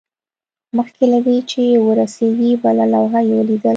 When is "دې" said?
1.27-1.37